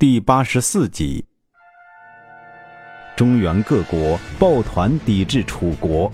[0.00, 1.24] 第八十四集，
[3.16, 6.12] 中原各国抱团抵制楚国。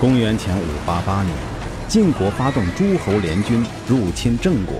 [0.00, 1.36] 公元前五八八年，
[1.88, 4.76] 晋国发动诸侯联军入侵郑国，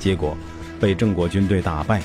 [0.00, 0.36] 结果
[0.80, 2.02] 被郑国军队打败。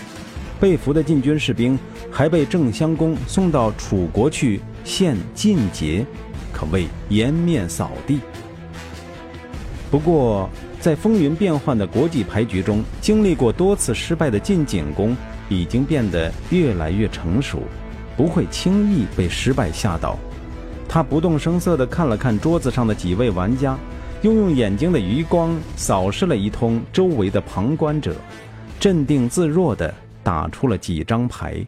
[0.60, 1.80] 被俘的晋军士兵
[2.12, 6.06] 还被郑襄公送到楚国去献晋节，
[6.54, 8.20] 可谓颜面扫地。
[9.90, 10.48] 不过，
[10.86, 15.18] 在风云变幻的国际牌局中，经历过多次失败的晋景公
[15.50, 17.64] 已经变得越来越成熟，
[18.16, 20.16] 不会轻易被失败吓倒。
[20.88, 23.76] 他不动声色地看了看桌子上的几位玩家，
[24.22, 28.16] 又用眼睛的余光扫视了一通周围的旁观者，
[28.80, 29.92] 镇定自若地
[30.22, 31.66] 打出了几张牌。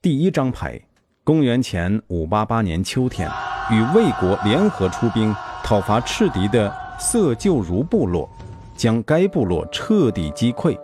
[0.00, 0.80] 第一张牌，
[1.22, 3.30] 公元前五八八年秋天，
[3.70, 8.28] 与魏国联合出兵讨伐赤狄的色旧如部落，
[8.74, 10.76] 将该部落彻底击溃。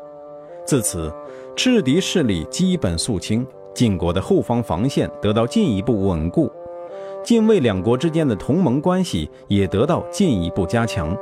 [0.65, 1.13] 自此，
[1.57, 6.51] 赤狄势力基本肃清，晋国的后方防线得到进一步稳固。
[7.25, 11.17] 晋魏两国之间的同盟关系也得到进一步加强。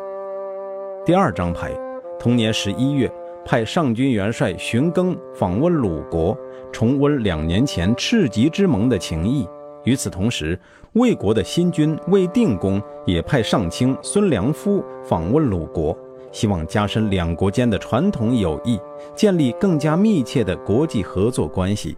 [1.04, 1.72] 第二张牌，
[2.18, 3.10] 同年十一月，
[3.44, 6.36] 派上军元帅荀庚访问鲁国，
[6.72, 9.46] 重温两年前赤极之盟的情谊。
[9.84, 10.58] 与此同时，
[10.92, 15.96] 魏国的新君魏定公也派上卿孙良夫访问鲁国，
[16.32, 18.78] 希望加深两国间的传统友谊，
[19.14, 21.96] 建立更加密切的国际合作关系。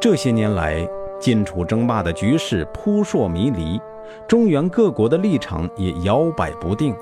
[0.00, 0.88] 这些年来，
[1.20, 3.80] 晋楚争霸的局势扑朔迷离，
[4.28, 6.94] 中原各国的立场也摇摆不定，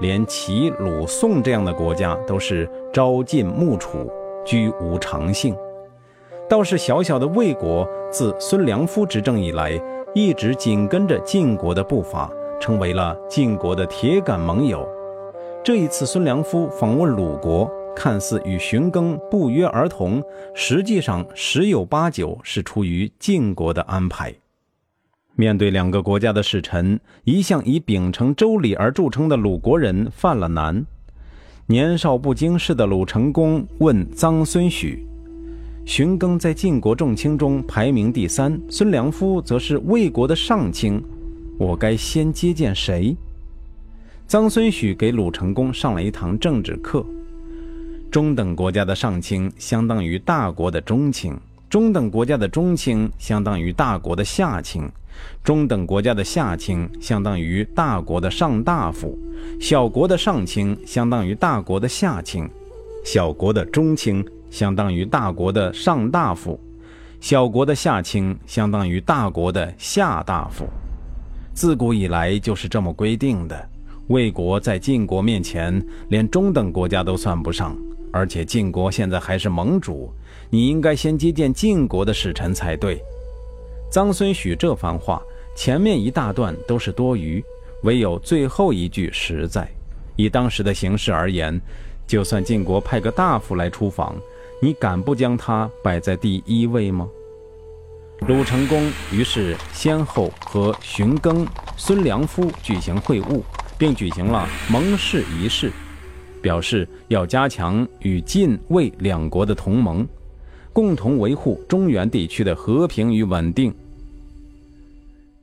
[0.00, 4.10] 连齐、鲁、宋这样的国家都是朝晋暮楚，
[4.44, 5.56] 居无常性。
[6.50, 9.80] 倒是小小的魏国，自孙良夫执政以来，
[10.16, 12.28] 一直紧跟着晋国的步伐，
[12.60, 14.84] 成为了晋国的铁杆盟友。
[15.62, 17.70] 这一次，孙良夫访问鲁国。
[17.94, 20.22] 看似与荀庚不约而同，
[20.54, 24.34] 实际上十有八九是出于晋国的安排。
[25.36, 30.84] 面对两个国家的使臣，一向以秉承周礼而著称的鲁国人犯了难。
[31.66, 35.06] 年少不经事的鲁成公问臧孙许
[35.90, 41.02] ：“荀庚在晋国重卿中排名第三，孙良夫则是魏国的上卿，
[41.58, 43.16] 我该先接见谁？”
[44.30, 47.04] 臧孙许给鲁成公上了一堂政治课。
[48.08, 51.36] 中等国家的上卿相当于大国的中卿，
[51.68, 54.88] 中等国家的中卿相当于大国的下卿，
[55.42, 59.18] 中等国家的下卿相当于大国的上大夫，
[59.58, 62.48] 小国的上卿相当于大国的下卿，
[63.04, 66.60] 小国的中卿相当于大国的上大夫，
[67.20, 70.66] 小国的下卿相当于大国的下大夫。
[71.54, 73.68] 自古以来就是这么规定的。
[74.08, 77.76] 魏国在晋国面前连中等国家都算不上。
[78.12, 80.12] 而且晋国现在还是盟主，
[80.50, 83.00] 你应该先接见晋国的使臣才对。
[83.88, 85.22] 臧孙许这番话，
[85.54, 87.40] 前面一大段都是多余，
[87.84, 89.68] 唯有最后一句实在。
[90.16, 91.60] 以当时的形势而言，
[92.04, 94.16] 就算晋国派个大夫来出访，
[94.62, 97.08] 你敢不将他摆在第一位吗？
[98.28, 101.46] 鲁成公于是先后和荀庚、
[101.78, 103.40] 孙良夫举行会晤，
[103.78, 105.72] 并举行了盟誓仪式。
[106.42, 110.06] 表示要加强与晋、魏两国的同盟，
[110.74, 113.74] 共同维护中原地区的和平与稳定。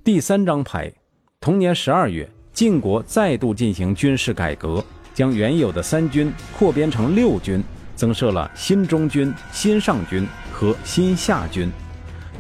[0.04, 0.92] 第三张牌，
[1.40, 4.84] 同年十二月，晋国再度进行军事改革，
[5.16, 7.64] 将原有的三军扩编成六军，
[7.98, 11.70] 增设了新中军、新上军和新下军。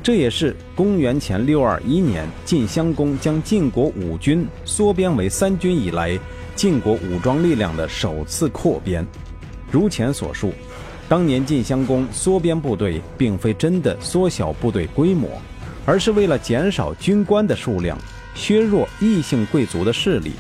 [0.02, 6.18] 这也是公元前六二一年晋襄公将晋国五军缩编为三军以来。
[6.56, 9.06] 晋国武装力量的首次扩编，
[9.70, 10.52] 如前所述，
[11.08, 15.30] 当年晋襄公缩编部队，并非真的缩小部队规模，
[15.86, 17.96] 而是为了减少军官的数量，
[18.34, 20.32] 削弱异姓贵族的势力。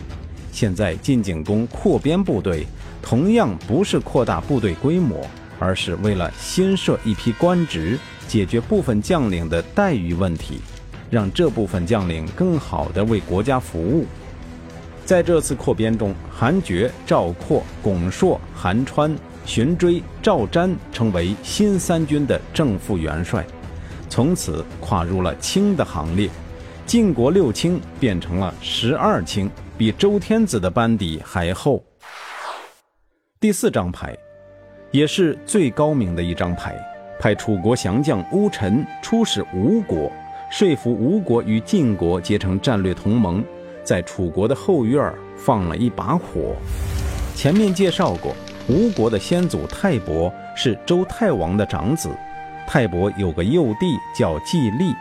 [0.51, 2.65] 现在晋景公扩编部队，
[3.01, 5.25] 同样不是扩大部队规模，
[5.59, 7.97] 而是为了新设一批官职，
[8.27, 10.59] 解决部分将领的待遇问题，
[11.09, 14.05] 让这部分将领更好地为国家服务。
[15.05, 19.15] 在这次扩编中，韩厥、赵括、巩硕、韩川、
[19.45, 23.45] 荀追、赵瞻成为新三军的正副元帅，
[24.09, 26.29] 从此跨入了卿的行列。
[26.85, 31.81] 晋国六卿变成了十二卿，比周天子的班底还厚。
[33.39, 34.17] 第四张牌，
[34.89, 36.75] 也是最高明的一张牌，
[37.19, 40.11] 派楚国降将乌臣出使吴国，
[40.49, 43.43] 说服吴国与晋国结成战略同盟。
[43.83, 46.55] 在楚国的后院放了一把火。
[47.35, 48.35] 前面介绍过，
[48.67, 52.09] 吴国的先祖泰伯是周太王的长子。
[52.65, 54.95] 泰伯有个幼弟叫季历，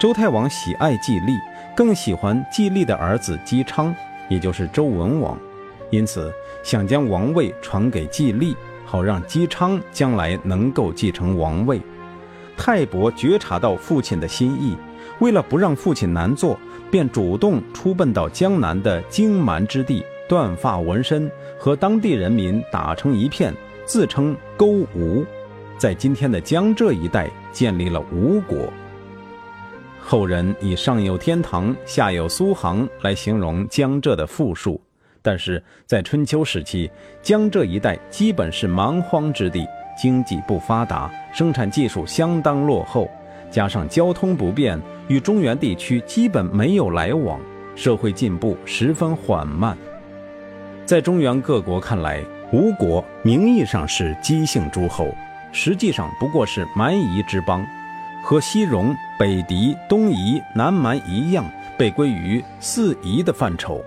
[0.00, 1.38] 周太王喜爱季历，
[1.76, 3.94] 更喜欢季历的儿子姬昌，
[4.30, 5.38] 也就是周文王，
[5.90, 6.32] 因此
[6.66, 11.80] 想将王位传给季历，好让姬昌将来能够继承王位。
[12.56, 14.76] 泰伯觉察到父亲的心意，
[15.20, 16.58] 为了不让父亲难做，
[16.90, 23.54] 便主动出奔到江南的荆蛮之地，断发纹身，和当地人民打成一片，
[23.84, 25.24] 自称勾吴。
[25.78, 28.72] 在今天的江浙一带建立了吴国。
[30.00, 34.80] 后人以上有天堂，下有苏杭来形容江浙的富庶，
[35.26, 36.88] 但是在春秋时期，
[37.20, 39.66] 江浙一带基本是蛮荒之地，
[40.00, 43.10] 经济不发达，生产技术相当落后，
[43.50, 47.40] 加上交通不便，与中原地区基本没有来往，
[47.74, 49.76] 社会进步十分缓慢。
[50.84, 55.12] 在中原各国看来，吴国名义上是姬姓诸侯。
[55.50, 57.66] 实际上不过是蛮夷之邦，
[58.22, 61.44] 和西戎、北狄、东夷、南蛮一样，
[61.76, 63.82] 被归于四夷的范畴，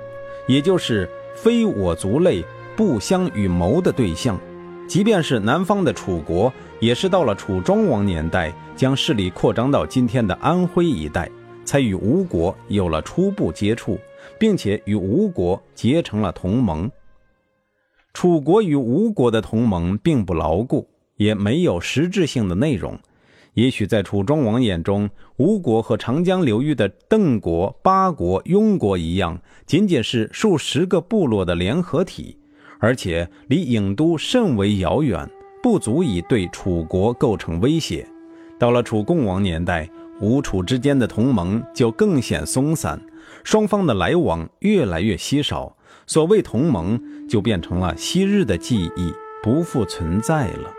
[0.48, 1.08] 也就是
[1.42, 2.44] 非我族类、
[2.76, 4.40] 不相与谋的对象。
[4.88, 11.30] 即便是南方的楚国，也是到了楚庄王年代，将势力扩张到今天的安徽一带，
[11.64, 13.98] 才与吴国有了初步接触，
[14.38, 16.92] 并且与吴国结成了同盟。
[18.14, 20.88] 楚国与吴国的同盟并不牢固。
[21.20, 22.98] 也没有实质性的内容。
[23.56, 32.38] 也许在楚庄王眼中，吴国和长江流域的邓国、巴国、庸国一样，仅仅是数十个部落的联合体，
[32.80, 35.30] 而且离郢都甚为遥远，
[35.62, 38.08] 不足以对楚国构成威胁。
[38.58, 39.90] 到了楚共王年代，
[40.22, 43.02] 吴楚之间的同盟就更显松散，
[43.44, 45.76] 双方的来往越来越稀少，
[46.06, 50.72] 所谓同盟就变成了昔日的记忆，不复存在了。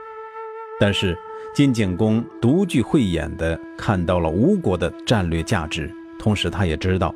[0.78, 1.18] 但是
[1.52, 7.12] 晋景公独具慧眼地看到了吴国的战略价值，同时他也知道，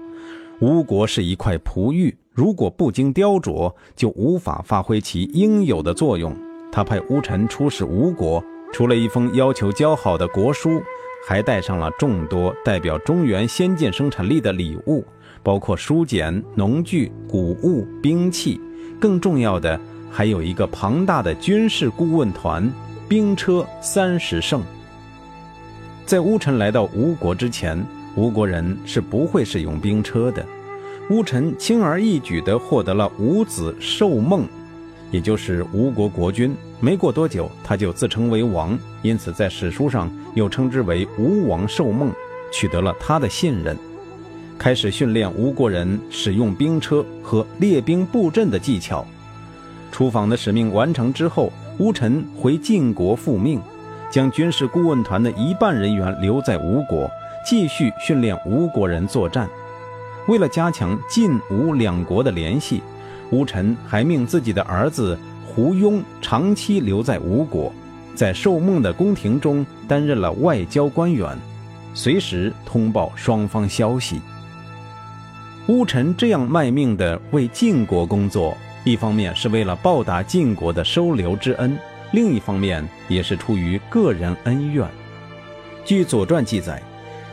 [0.58, 6.36] 吴国是一块璞玉，如果不经雕琢，就无法发挥其应有的作用。
[6.72, 10.82] 他派乌臣出使吴国，除了一封要求交好的国书，
[11.28, 15.04] 还带上了众多代表中原先进生产力的礼物，
[15.44, 18.60] 包括书简、农具、谷物、兵器，
[19.00, 19.80] 更重要的
[20.10, 22.68] 还有一个庞大的军事顾问团。
[23.06, 24.62] 兵车三十乘。
[26.06, 27.82] 在乌臣来到吴国之前，
[28.14, 30.44] 吴国人是不会使用兵车的。
[31.10, 34.46] 乌臣轻而易举地获得了吴子寿梦，
[35.10, 36.56] 也就是吴国国君。
[36.80, 42.10] 没过多久，他就自称为王，因此在史书上又称之为吴王寿梦，
[42.50, 43.76] 取得了他的信任，
[44.56, 49.06] 开始训练吴国人使用兵车和列兵布阵的技巧。
[49.92, 51.52] 出访的使命完成之后。
[51.78, 53.60] 乌臣回晋国复命，
[54.08, 57.10] 将军事顾问团的一半人员留在吴国，
[57.44, 59.48] 继续训练吴国人作战。
[60.28, 62.80] 为了加强晋吴两国的联系，
[63.32, 67.72] 乌臣还命自己的儿子胡庸长期留在吴国，
[68.14, 71.36] 在寿梦的宫廷中担任了外交官员，
[71.92, 74.20] 随时通报双方消息。
[75.66, 78.56] 乌臣这样卖命地为晋国工作。
[78.84, 81.76] 一方面是为了报答晋国的收留之恩，
[82.12, 84.86] 另一方面也是出于个人恩怨。
[85.86, 86.82] 据《左传》记载，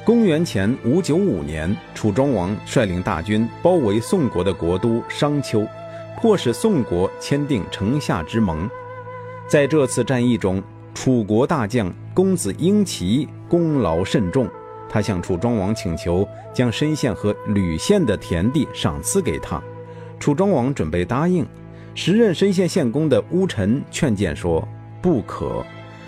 [0.06, 5.68] 公元前五九五年，楚庄王率领大军包围宋国的国都商丘，
[6.22, 8.70] 迫使宋国签订城下之盟。
[9.46, 14.50] 在这次战役中，楚国大将公子婴齐功劳甚重，
[14.90, 19.62] 他向楚庄王请求将申县和吕县的田地赏赐给他。
[20.22, 21.44] 楚庄王准备答应，
[21.96, 24.66] 时任深县县公的乌臣劝谏说
[25.02, 25.66] ：“不可，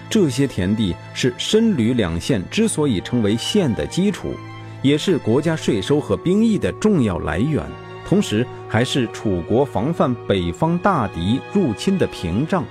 [0.07, 4.35] 这些田地是申吕两县之所以成为县的基础，
[4.83, 7.63] 也是国家税收和兵役的重要来源，
[8.07, 12.63] 同时还是楚国防范北方大敌入侵的屏障。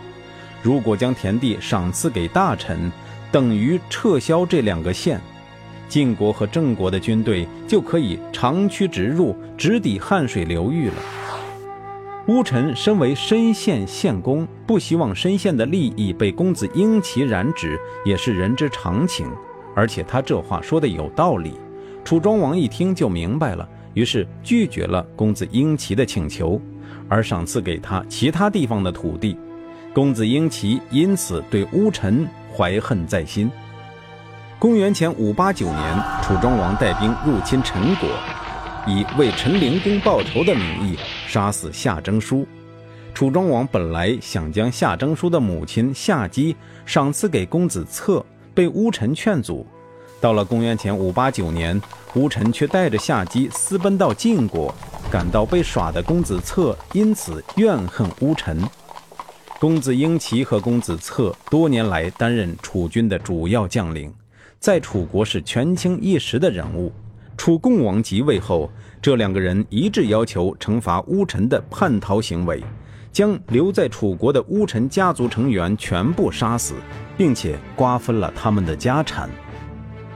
[0.62, 2.88] 如果将田地赏赐给大臣，
[3.32, 5.20] 等于撤销这两个县，
[5.88, 10.94] 晋国和郑国的军队就可以长驱直入，直抵汉水流域了。”
[12.28, 19.26] 乌臣身为深县县公，不希望深县的利益被公子婴齐染指，也是人之常情。
[19.74, 21.54] 而且他这话说的有道理，
[22.04, 26.60] 楚庄王一听就明白了，于是拒绝了公子婴齐的请求，
[27.08, 29.36] 而赏赐给他其他地方的土地。
[29.92, 33.50] 公子婴齐因此对乌臣怀恨在心。
[34.60, 38.08] 公元前五八九年，楚庄王带兵入侵陈国。
[38.84, 40.98] 以为陈灵公报仇的名义
[41.28, 42.44] 杀死夏征舒，
[43.14, 49.64] 楚庄王本来想将夏征舒的母亲夏姬赏赐给公子策，被乌臣劝阻。
[50.20, 51.80] 到了公元前五八九年，
[52.14, 54.74] 乌臣却带着夏姬私奔到晋国，
[55.12, 58.60] 感到被耍的公子策因此怨恨乌臣。
[59.60, 64.12] 公子婴齐和公子策多年来担任楚军的主要将领，
[64.58, 66.92] 在楚国是权倾一时的人物。
[67.36, 68.70] 楚共王即位后，
[69.00, 72.62] 这两个人一致要求惩罚巫臣的叛逃行为，
[73.10, 76.74] 将留在楚国的巫臣家族成员全部杀死，
[77.16, 79.28] 并且瓜分了他们的家产。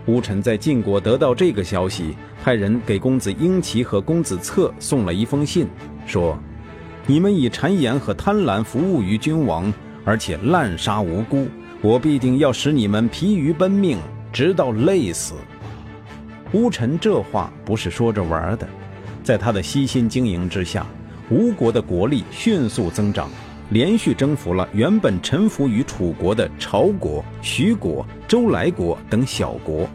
[0.07, 5.67] 巫臣在晋国得到这个消息，派人给公子婴齐和公子策送了一封信，
[6.07, 6.39] 说。
[7.09, 9.73] 你们以谗言和贪婪服务于君王，
[10.05, 11.47] 而且滥杀无辜，
[11.81, 13.97] 我必定要使你们疲于奔命，
[14.33, 15.35] 直到累死。
[16.57, 18.67] 吴臣这话不是说着玩的，
[19.23, 20.87] 在他的悉心经营之下，
[21.29, 23.29] 吴国的国力迅速增长，
[23.69, 29.87] 连续征服了原本臣服于楚国的朝国、徐国、周来国等小国。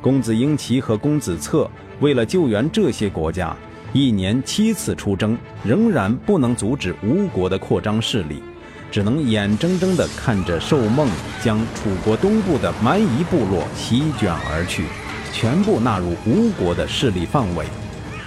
[0.00, 1.70] 公子婴齐和公子策
[2.00, 3.56] 为了救援这些国家。
[3.92, 8.42] 一年七次出征，仍然不能阻止吴国的扩张势力，
[8.90, 11.08] 只能眼睁睁地看着寿梦
[11.40, 14.86] 将楚国东部的蛮夷部落席卷而去，
[15.34, 17.66] 全部纳入吴国的势力范围。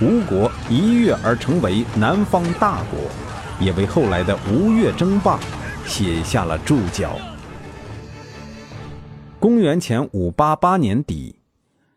[0.01, 2.99] 吴国一跃而成为南方大国，
[3.59, 5.39] 也为后来的吴越争霸
[5.85, 7.17] 写下了注脚。
[9.39, 11.33] 公元前五八八年底。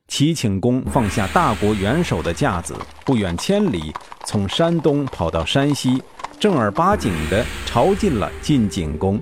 [0.06, 2.74] 齐顷公放下大国元首的架子，
[3.04, 3.92] 不远千里
[4.24, 6.02] 从山东跑到山西，
[6.38, 9.20] 正儿八经地朝觐了晋景公。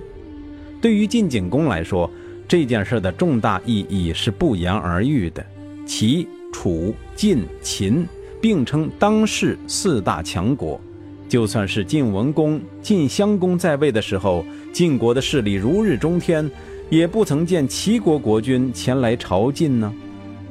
[0.81, 2.09] 对于晋景公来说，
[2.47, 5.45] 这件事的重大意义是不言而喻的。
[5.89, 8.07] 齐、楚、晋、秦
[8.39, 10.79] 并称当世四大强国，
[11.27, 16.47] 就算是晋文公、晋襄公在位的时候，晋国的势力如日中天，
[16.91, 19.91] 也不曾见齐国国君前来朝觐呢。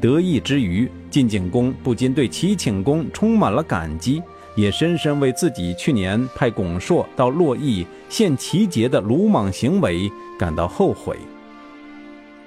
[0.00, 4.20] 得意之余，晋景公不禁对齐顷公充满了感激，
[4.56, 11.16] 也深深为自己去年派巩硕到洛邑献齐节的鲁莽行为感到后悔。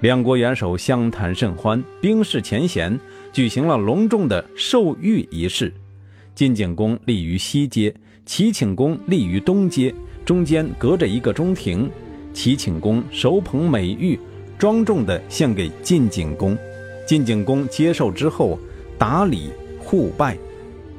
[0.02, 3.00] 两国元首相谈甚欢，冰释前嫌，
[3.32, 5.72] 举行了隆重的授玉仪式。
[6.34, 7.94] 晋景公立于西街，
[8.26, 9.94] 齐顷公立于东街，
[10.26, 11.88] 中间隔着一个中庭。
[12.34, 14.20] 齐顷公手捧美玉，
[14.58, 16.58] 庄重地献给晋景公。
[17.06, 18.58] 晋景公接受之后，
[18.98, 20.36] 打礼互拜，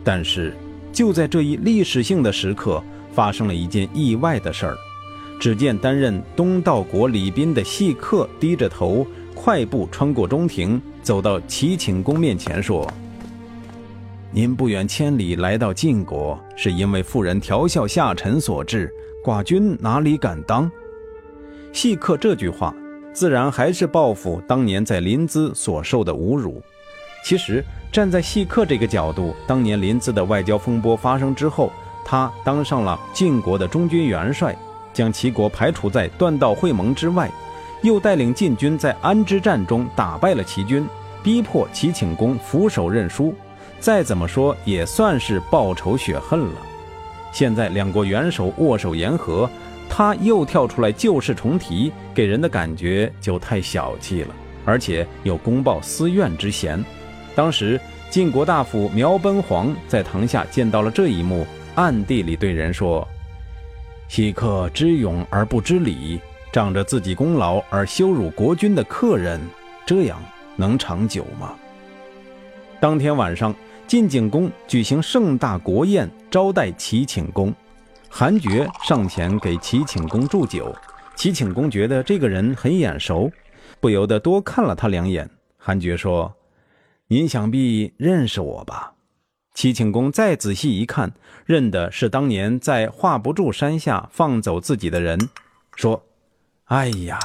[0.04, 0.54] 但是
[0.92, 2.80] 就在这一历史性的时刻，
[3.12, 4.76] 发生了一件意外的事儿。
[5.42, 12.88] 只见担任东道国礼宾的细客低着头，快步穿过中庭，走到齐顷公面前说
[14.30, 18.88] ：“您不远千里来到晋国，是因为妇人调笑下臣所致，
[19.24, 20.70] 寡君哪里敢当？”
[21.74, 22.72] 细客这句话。
[23.12, 26.62] 自然还是报复当年在临淄所受的侮辱。
[27.24, 31.72] 其实站在细客这个角度，当年临淄的外交风波发生之后，
[32.04, 34.56] 他当上了晋国的中军元帅，
[34.92, 37.30] 将齐国排除在断道会盟之外，
[37.82, 40.86] 又带领晋军在安之战中打败了齐军，
[41.22, 43.34] 逼迫齐顷公俯首认输。
[43.80, 46.60] 再怎么说也算是报仇雪恨了。
[47.32, 49.48] 现在两国元首握手言和。
[49.94, 54.34] 他又跳出来旧事重提，给人的感觉就太小气了，
[54.64, 56.82] 而且有公报私怨之嫌。
[57.34, 63.06] 当时晋国大夫苗奔黄在堂下见到了这一幕，暗地里对人说
[64.12, 66.20] ：“稀客知勇而不知礼，
[66.52, 69.40] 仗着自己功劳而羞辱国君的客人，
[69.86, 70.22] 这样
[70.54, 71.54] 能长久吗？”
[72.78, 73.54] 当天晚上，
[73.86, 77.54] 晋景公举行盛大国宴，招待齐顷公。
[78.10, 80.76] 韩厥上前给齐顷公祝酒，
[81.16, 83.32] 齐顷公觉得这个人很眼熟，
[83.80, 85.26] 不由得多看了他两眼。
[85.56, 86.30] 韩厥说
[87.08, 88.92] ：“您想必认识我吧？”
[89.54, 91.12] 齐顷公再仔细一看，
[91.44, 95.28] 认的是当年在画不住山下放走自己的人，
[95.76, 96.02] 说
[96.66, 97.18] ：“哎呀，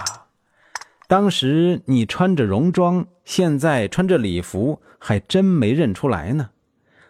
[1.07, 6.49] 当时你穿着戎装，现在穿着礼服，还真没认出来呢。”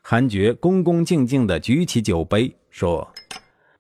[0.04, 3.08] 韩厥恭恭敬敬地举起酒杯，说。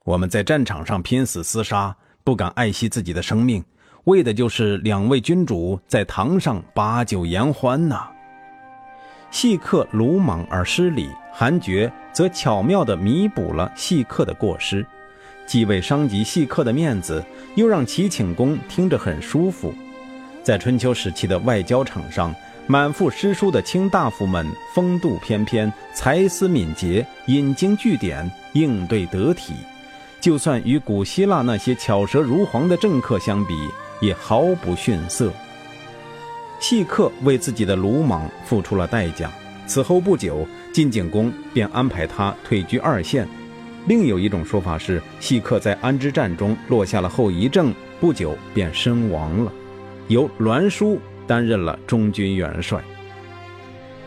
[0.04, 3.64] 我们在战场上拼死厮杀，不敢爱惜自己的生命，
[4.06, 8.10] 为的就是两位君主在堂上把酒言欢呐。
[9.30, 14.86] 细客鲁莽而失礼，韩厥则巧妙地弥补了细客的过失，
[15.46, 17.24] 既未伤及细客的面子，
[17.56, 19.74] 又让齐顷公听着很舒服。
[20.44, 22.34] 在春秋时期的外交场上，
[22.68, 29.54] 满腹诗书的卿大夫们风度翩翩，才思敏捷，引经据典，应对得体。
[30.20, 33.54] 就算与古希腊那些巧舌如簧的政客相比，
[34.02, 35.32] 也毫不逊色。
[36.60, 39.32] 细客为自己的鲁莽付出了代价。
[39.66, 43.28] 此后不久，晋景公便安排他退居二线。
[43.86, 49.52] 另有一种说法是，细客在安之战中落下了后遗症，不久便身亡了，
[50.08, 52.82] 由栾书担任了中军元帅。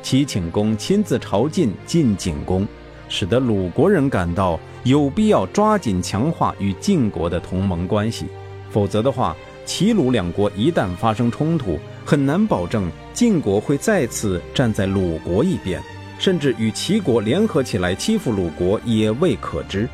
[0.02, 2.66] 齐顷公亲自朝觐晋景公，
[3.09, 8.26] 使得鲁国人感到有必要抓紧强化与晋国的同盟关系，
[8.71, 15.80] 否则的话，齐鲁两国一旦发生冲突，很难保证晋国会再次站在鲁国一边，
[16.19, 19.88] 甚至与齐国联合起来欺负鲁国也未可知。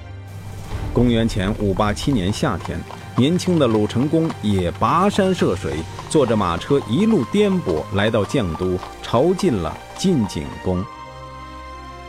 [0.92, 2.78] 公元前五八七年夏天，
[3.16, 5.74] 年轻的鲁成公也跋山涉水，
[6.08, 10.82] 坐着马车一路颠簸来到绛都，朝觐了晋景公。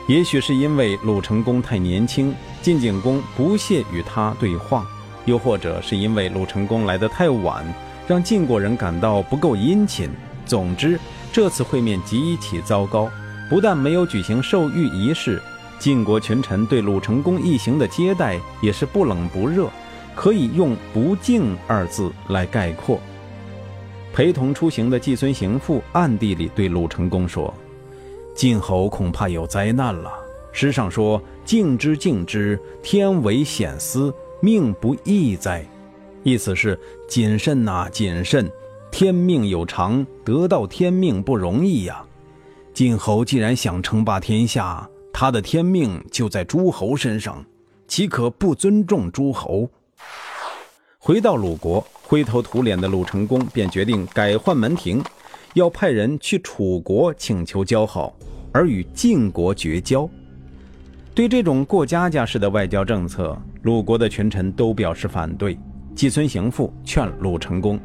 [0.08, 4.88] 也许是因为鲁成公太年轻，晋景公不屑与他对话。
[5.26, 7.66] 又或者是因为鲁成公来得太晚，
[8.08, 10.10] 让晋国人感到不够殷勤。
[10.46, 10.98] 总之，
[11.32, 13.10] 这次会面极其糟糕。
[13.50, 15.42] 不但没有举行授玉仪式，
[15.78, 19.70] 晋国群臣对鲁成功一行的接待也是不冷不热，
[20.16, 23.00] 可以用“不敬”二字来概括。
[24.14, 27.54] 陪同出行的季孙行父暗地里对鲁成功说
[28.34, 30.12] ：“晋侯恐怕有灾难了。
[30.52, 35.66] 诗上说：‘敬之，敬之，天为险思。’”命不易哉，
[36.28, 38.52] 意思是谨慎呐，谨慎。
[38.92, 42.04] 天命有常，得到天命不容易呀。
[42.74, 47.46] 晋侯既然想称霸天下，他的天命就在诸侯身上，
[47.88, 49.70] 岂可不尊重诸侯？
[51.00, 55.02] 回到鲁国，灰头土脸的鲁成公便决定改换门庭，
[55.54, 58.14] 要派人去楚国请求交好，
[58.52, 60.10] 而与晋国绝交。
[61.16, 65.58] 对这种过家家式的外交政策，鲁国的群臣都表示反对。
[65.98, 67.80] 季孙行父劝鲁成功：“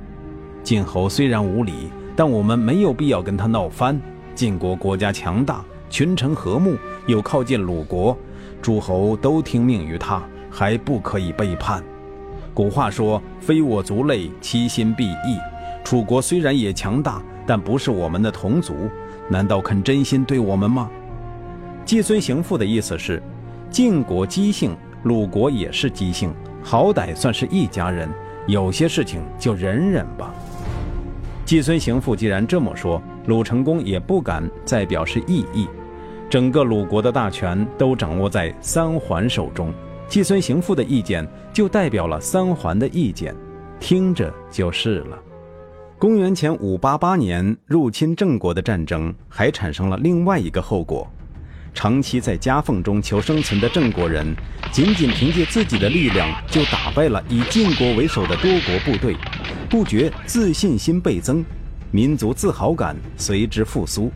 [0.63, 3.99] 晋侯虽然无礼，但我们没有必要跟他闹翻。
[4.35, 8.15] 晋国国家强大，群臣和睦，又靠近鲁国，
[8.61, 11.83] 诸侯都听命于他，还不可以背叛。
[12.53, 15.39] 古话说：‘非我族类，其心必异。’
[15.83, 18.75] 楚国虽然也强大，但不是我们的同族，
[19.31, 20.91] 难道肯真心对我们吗？”
[21.87, 23.23] 季孙行父的意思是，
[23.71, 26.31] 晋国姬姓，鲁国也是姬姓，
[26.63, 28.09] 好歹算是一家人，
[28.47, 30.33] 有些事情就忍忍吧。
[31.45, 35.69] 季孙行父既然这么说，鲁成公也不敢再表示异议。
[36.31, 39.71] 整个鲁国的大权都掌握在三桓手中，
[40.09, 43.35] 季孙行父的意见就代表了三桓的意见，
[43.79, 45.19] 听着就是了。
[45.99, 51.07] 公元前五八八年入侵郑国的战争还产生了另外一个后果。
[51.75, 54.27] 长期在夹缝中求生存的郑国人，
[54.71, 59.17] 仅仅凭借自己的力量就打败了以晋国为首的多国部队，
[59.69, 61.45] 不觉自信心倍增，
[61.91, 64.13] 民族自豪感随之复苏，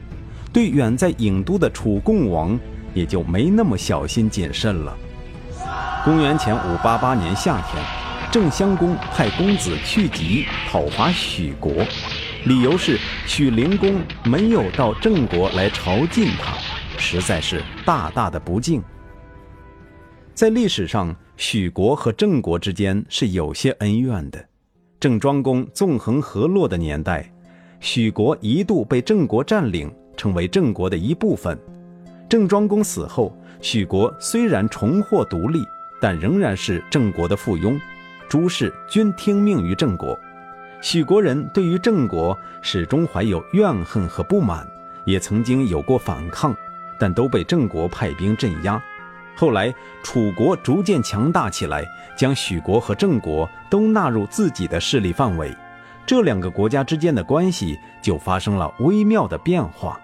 [0.53, 2.59] 对远在郢都的楚共王
[2.95, 4.97] 也就没那么小心谨慎了。
[6.05, 7.83] 公元前五八八年夏天，
[8.31, 11.73] 郑襄公派公子去疾讨伐许国，
[12.45, 16.55] 理由是许灵公没有到郑国来朝觐他。
[16.99, 18.83] 实在是大大的不敬。
[20.35, 24.45] 在历史上，许国和郑国之间是有些恩怨的。
[24.99, 27.31] 郑庄公纵横河洛的年代，
[27.81, 31.59] 许国一度被郑国占领，成为郑国的一部分。
[32.29, 35.63] 郑庄公死后，许国虽然重获独立，
[36.01, 37.79] 但仍然是郑国的附庸，
[38.29, 40.19] 诸事均听命于郑国。
[40.83, 44.67] 许国人对于郑国始终怀有怨恨和不满，
[45.05, 46.55] 也曾经有过反抗。
[46.99, 48.83] 但都被郑国派兵镇压。
[49.37, 51.85] 后来，楚国逐渐强大起来，
[52.17, 55.55] 将许国和郑国都纳入自己的势力范围，
[56.07, 60.01] 这两个国家之间的关系就发生了微妙的变化。